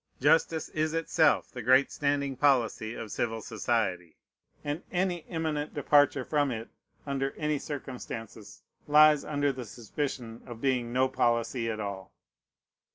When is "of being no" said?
10.47-11.07